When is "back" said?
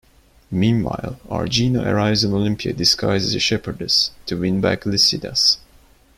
4.59-4.83